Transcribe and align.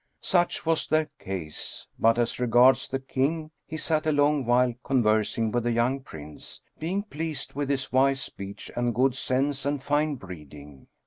Such 0.23 0.65
was 0.65 0.87
their 0.87 1.11
case; 1.19 1.85
but 1.99 2.17
as 2.17 2.39
regards 2.39 2.87
the 2.87 2.97
King, 2.97 3.51
he 3.67 3.77
sat 3.77 4.07
a 4.07 4.11
long 4.11 4.45
while 4.47 4.73
conversing 4.83 5.51
with 5.51 5.63
the 5.63 5.71
young 5.71 5.99
Prince, 5.99 6.59
being 6.79 7.03
pleased 7.03 7.53
with 7.53 7.69
his 7.69 7.91
wise 7.93 8.19
speech 8.21 8.71
and 8.75 8.95
good 8.95 9.13
sense 9.15 9.63
and 9.63 9.79
fine 9.83 10.15
breeding. 10.15 10.87